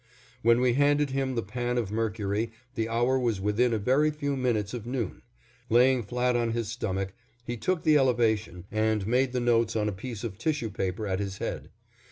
When 0.41 0.59
we 0.61 0.73
handed 0.73 1.11
him 1.11 1.35
the 1.35 1.43
pan 1.43 1.77
of 1.77 1.91
mercury 1.91 2.51
the 2.73 2.89
hour 2.89 3.19
was 3.19 3.39
within 3.39 3.71
a 3.71 3.77
very 3.77 4.09
few 4.09 4.35
minutes 4.35 4.73
of 4.73 4.87
noon. 4.87 5.21
Laying 5.69 6.01
flat 6.01 6.35
on 6.35 6.53
his 6.53 6.69
stomach, 6.69 7.13
he 7.45 7.55
took 7.55 7.83
the 7.83 7.99
elevation 7.99 8.65
and 8.71 9.05
made 9.05 9.31
the 9.31 9.39
notes 9.39 9.75
on 9.75 9.87
a 9.87 9.91
piece 9.93 10.23
of 10.23 10.39
tissue 10.39 10.71
paper 10.71 11.05
at 11.05 11.19
his 11.19 11.37
head. 11.37 11.69